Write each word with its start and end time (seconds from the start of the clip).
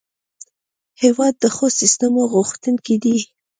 هېواد 1.01 1.33
د 1.39 1.45
ښو 1.55 1.67
سیسټم 1.79 2.13
غوښتونکی 2.31 2.95
دی. 3.03 3.17